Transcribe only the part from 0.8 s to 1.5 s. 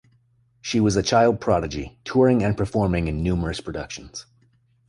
a child